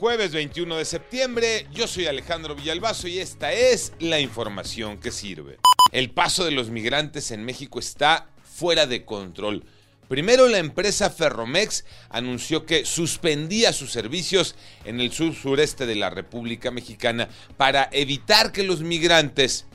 Jueves 0.00 0.30
21 0.30 0.76
de 0.76 0.84
septiembre, 0.84 1.66
yo 1.72 1.88
soy 1.88 2.06
Alejandro 2.06 2.54
Villalbazo 2.54 3.08
y 3.08 3.18
esta 3.18 3.52
es 3.52 3.92
la 3.98 4.20
información 4.20 4.98
que 4.98 5.10
sirve. 5.10 5.58
El 5.90 6.10
paso 6.10 6.44
de 6.44 6.52
los 6.52 6.70
migrantes 6.70 7.32
en 7.32 7.44
México 7.44 7.80
está 7.80 8.28
fuera 8.44 8.86
de 8.86 9.04
control. 9.04 9.64
Primero 10.08 10.46
la 10.46 10.58
empresa 10.58 11.10
Ferromex 11.10 11.84
anunció 12.10 12.64
que 12.64 12.84
suspendía 12.84 13.72
sus 13.72 13.90
servicios 13.90 14.54
en 14.84 15.00
el 15.00 15.10
sur 15.10 15.34
sureste 15.34 15.84
de 15.84 15.96
la 15.96 16.10
República 16.10 16.70
Mexicana 16.70 17.28
para 17.56 17.88
evitar 17.90 18.52
que 18.52 18.62
los 18.62 18.82
migrantes, 18.82 19.66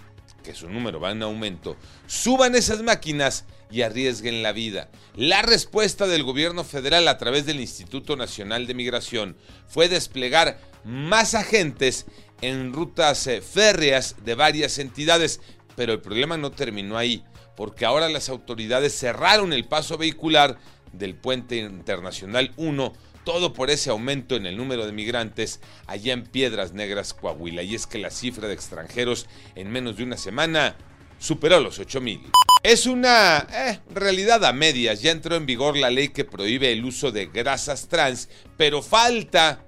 que 0.41 0.55
su 0.55 0.69
número 0.69 1.01
va 1.01 1.11
en 1.11 1.21
aumento, 1.21 1.75
suban 2.07 2.55
esas 2.55 2.81
máquinas 2.81 3.43
y 3.73 3.81
arriesguen 3.81 4.43
la 4.43 4.51
vida. 4.51 4.91
La 5.15 5.41
respuesta 5.41 6.05
del 6.05 6.23
gobierno 6.23 6.63
federal 6.63 7.07
a 7.07 7.17
través 7.17 7.47
del 7.47 7.59
Instituto 7.59 8.15
Nacional 8.15 8.67
de 8.67 8.75
Migración 8.75 9.35
fue 9.67 9.89
desplegar 9.89 10.59
más 10.83 11.33
agentes 11.33 12.05
en 12.41 12.71
rutas 12.71 13.25
eh, 13.25 13.41
férreas 13.41 14.17
de 14.23 14.35
varias 14.35 14.77
entidades, 14.77 15.41
pero 15.75 15.91
el 15.91 16.01
problema 16.01 16.37
no 16.37 16.51
terminó 16.51 16.99
ahí, 16.99 17.23
porque 17.55 17.83
ahora 17.83 18.09
las 18.09 18.29
autoridades 18.29 18.95
cerraron 18.95 19.53
el 19.53 19.65
paso 19.65 19.97
vehicular 19.97 20.59
del 20.91 21.15
puente 21.15 21.57
internacional 21.57 22.53
1 22.57 22.93
todo 23.23 23.53
por 23.53 23.69
ese 23.69 23.89
aumento 23.89 24.35
en 24.35 24.45
el 24.45 24.57
número 24.57 24.85
de 24.85 24.91
migrantes 24.91 25.61
allá 25.87 26.11
en 26.11 26.25
Piedras 26.25 26.73
Negras, 26.73 27.13
Coahuila. 27.13 27.63
Y 27.63 27.73
es 27.73 27.87
que 27.87 27.97
la 27.97 28.09
cifra 28.09 28.49
de 28.49 28.53
extranjeros 28.53 29.27
en 29.55 29.71
menos 29.71 29.95
de 29.95 30.03
una 30.03 30.17
semana 30.17 30.75
superó 31.19 31.61
los 31.61 31.79
8 31.79 32.01
mil. 32.01 32.21
Es 32.63 32.85
una 32.85 33.45
eh, 33.53 33.79
realidad 33.93 34.45
a 34.45 34.53
medias. 34.53 35.01
Ya 35.01 35.11
entró 35.11 35.35
en 35.35 35.45
vigor 35.45 35.75
la 35.75 35.89
ley 35.89 36.07
que 36.07 36.23
prohíbe 36.23 36.71
el 36.71 36.85
uso 36.85 37.11
de 37.11 37.25
grasas 37.25 37.89
trans, 37.89 38.29
pero 38.55 38.81
falta 38.81 39.65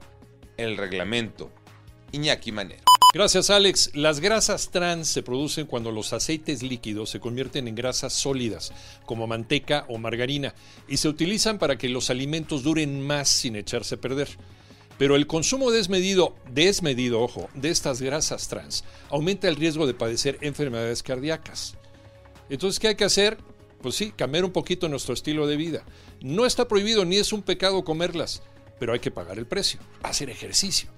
el 0.55 0.77
reglamento. 0.77 1.51
Iñaki 2.13 2.53
Manero. 2.53 2.83
Gracias 3.13 3.49
Alex. 3.49 3.91
Las 3.95 4.21
grasas 4.21 4.71
trans 4.71 5.09
se 5.09 5.23
producen 5.23 5.65
cuando 5.67 5.91
los 5.91 6.13
aceites 6.13 6.63
líquidos 6.63 7.09
se 7.09 7.19
convierten 7.19 7.67
en 7.67 7.75
grasas 7.75 8.13
sólidas, 8.13 8.71
como 9.05 9.27
manteca 9.27 9.85
o 9.89 9.97
margarina, 9.97 10.55
y 10.87 10.95
se 10.95 11.09
utilizan 11.09 11.59
para 11.59 11.77
que 11.77 11.89
los 11.89 12.09
alimentos 12.09 12.63
duren 12.63 13.05
más 13.05 13.27
sin 13.27 13.57
echarse 13.57 13.95
a 13.95 14.01
perder. 14.01 14.29
Pero 14.97 15.17
el 15.17 15.27
consumo 15.27 15.69
desmedido, 15.69 16.37
desmedido, 16.49 17.21
ojo, 17.21 17.49
de 17.55 17.71
estas 17.71 18.01
grasas 18.01 18.47
trans 18.47 18.85
aumenta 19.09 19.49
el 19.49 19.57
riesgo 19.57 19.85
de 19.85 19.93
padecer 19.93 20.37
enfermedades 20.39 21.03
cardíacas. 21.03 21.75
Entonces, 22.49 22.79
¿qué 22.79 22.89
hay 22.89 22.95
que 22.95 23.05
hacer? 23.05 23.37
Pues 23.81 23.95
sí, 23.95 24.11
cambiar 24.11 24.45
un 24.45 24.51
poquito 24.51 24.89
nuestro 24.89 25.13
estilo 25.13 25.47
de 25.47 25.57
vida. 25.57 25.83
No 26.21 26.45
está 26.45 26.67
prohibido 26.67 27.05
ni 27.05 27.17
es 27.17 27.33
un 27.33 27.41
pecado 27.41 27.83
comerlas, 27.83 28.41
pero 28.79 28.93
hay 28.93 28.99
que 28.99 29.11
pagar 29.11 29.37
el 29.37 29.45
precio, 29.45 29.79
hacer 30.03 30.29
ejercicio. 30.29 30.89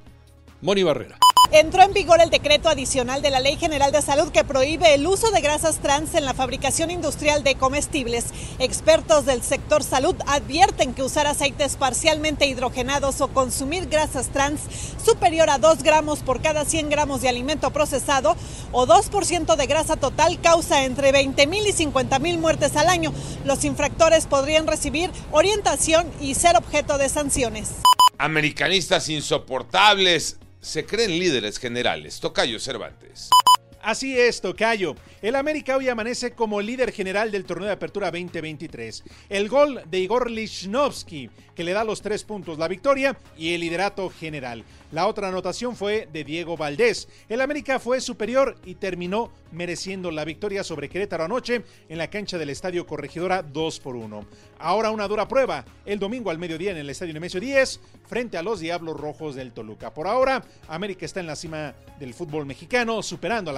Moni 0.61 0.83
Barrera. 0.83 1.19
Entró 1.51 1.81
en 1.81 1.93
vigor 1.93 2.19
el 2.19 2.29
decreto 2.29 2.67
adicional 2.67 3.21
de 3.21 3.29
la 3.29 3.39
Ley 3.39 3.55
General 3.55 3.89
de 3.93 4.01
Salud 4.01 4.31
que 4.33 4.43
prohíbe 4.43 4.93
el 4.93 5.07
uso 5.07 5.31
de 5.31 5.39
grasas 5.39 5.77
trans 5.77 6.13
en 6.13 6.25
la 6.25 6.33
fabricación 6.33 6.91
industrial 6.91 7.41
de 7.41 7.55
comestibles. 7.55 8.25
Expertos 8.59 9.25
del 9.25 9.41
sector 9.41 9.81
salud 9.81 10.15
advierten 10.27 10.93
que 10.93 11.03
usar 11.03 11.25
aceites 11.25 11.77
parcialmente 11.77 12.47
hidrogenados 12.47 13.21
o 13.21 13.29
consumir 13.29 13.87
grasas 13.87 14.27
trans 14.27 14.59
superior 15.03 15.49
a 15.49 15.57
2 15.57 15.83
gramos 15.83 16.19
por 16.19 16.41
cada 16.41 16.65
100 16.65 16.89
gramos 16.89 17.21
de 17.21 17.29
alimento 17.29 17.71
procesado 17.71 18.35
o 18.73 18.85
2% 18.85 19.55
de 19.55 19.67
grasa 19.67 19.95
total 19.95 20.41
causa 20.41 20.83
entre 20.83 21.13
20 21.13 21.47
mil 21.47 21.65
y 21.65 21.71
50 21.71 22.19
mil 22.19 22.39
muertes 22.39 22.75
al 22.75 22.89
año. 22.89 23.13
Los 23.45 23.63
infractores 23.63 24.25
podrían 24.25 24.67
recibir 24.67 25.11
orientación 25.31 26.11
y 26.19 26.35
ser 26.35 26.57
objeto 26.57 26.97
de 26.97 27.07
sanciones. 27.07 27.69
Americanistas 28.17 29.07
insoportables 29.07 30.39
se 30.61 30.85
creen 30.85 31.11
líderes 31.19 31.59
generales. 31.59 32.19
Tocayo 32.19 32.59
Cervantes. 32.59 33.29
Así 33.81 34.17
es, 34.17 34.41
Tocayo. 34.41 34.95
El 35.21 35.35
América 35.35 35.77
hoy 35.77 35.87
amanece 35.87 36.31
como 36.31 36.61
líder 36.61 36.91
general 36.91 37.31
del 37.31 37.45
torneo 37.45 37.67
de 37.67 37.73
apertura 37.73 38.11
2023. 38.11 39.03
El 39.29 39.49
gol 39.49 39.81
de 39.89 39.99
Igor 39.99 40.29
Lichnowsky, 40.29 41.29
que 41.55 41.63
le 41.63 41.73
da 41.73 41.83
los 41.83 42.01
tres 42.01 42.23
puntos, 42.23 42.57
la 42.57 42.67
victoria 42.67 43.17
y 43.37 43.53
el 43.53 43.61
liderato 43.61 44.09
general. 44.09 44.63
La 44.91 45.07
otra 45.07 45.27
anotación 45.27 45.75
fue 45.75 46.07
de 46.11 46.23
Diego 46.23 46.55
Valdés. 46.55 47.07
El 47.29 47.41
América 47.41 47.79
fue 47.79 47.99
superior 47.99 48.57
y 48.65 48.75
terminó 48.75 49.31
mereciendo 49.51 50.11
la 50.11 50.25
victoria 50.25 50.63
sobre 50.63 50.89
Querétaro 50.89 51.23
anoche 51.23 51.63
en 51.89 51.97
la 51.97 52.09
cancha 52.09 52.37
del 52.37 52.49
Estadio 52.49 52.85
Corregidora 52.85 53.41
2 53.41 53.79
por 53.79 53.95
1. 53.95 54.25
Ahora 54.59 54.91
una 54.91 55.07
dura 55.07 55.27
prueba, 55.27 55.65
el 55.85 55.99
domingo 55.99 56.29
al 56.29 56.39
mediodía 56.39 56.71
en 56.71 56.77
el 56.77 56.89
Estadio 56.89 57.13
Nemesio 57.13 57.39
10 57.39 57.79
frente 58.07 58.37
a 58.37 58.43
los 58.43 58.59
Diablos 58.59 58.99
Rojos 58.99 59.35
del 59.35 59.51
Toluca. 59.51 59.93
Por 59.93 60.07
ahora, 60.07 60.43
América 60.67 61.05
está 61.05 61.19
en 61.19 61.27
la 61.27 61.35
cima 61.35 61.73
del 61.99 62.13
fútbol 62.13 62.45
mexicano, 62.45 63.01
superando 63.03 63.51
al 63.51 63.57